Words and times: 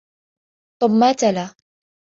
ثُمَّ 0.81 1.11
تَلَا 1.13 1.55